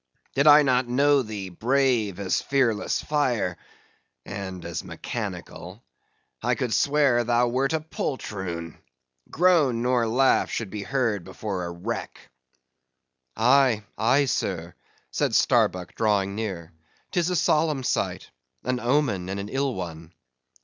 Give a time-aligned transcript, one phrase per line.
[0.33, 3.55] did I not know thee brave as fearless fire
[4.25, 5.83] (and as mechanical)
[6.41, 8.79] I could swear thou wert a poltroon.
[9.29, 12.19] Groan nor laugh should be heard before a wreck."
[13.37, 13.85] "Aye,
[14.25, 14.73] sir,"
[15.11, 16.73] said Starbuck drawing near,
[17.11, 18.31] "'tis a solemn sight;
[18.63, 20.13] an omen, and an ill one."